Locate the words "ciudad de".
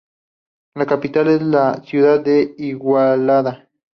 1.83-2.55